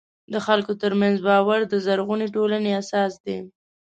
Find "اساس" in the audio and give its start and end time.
2.81-3.13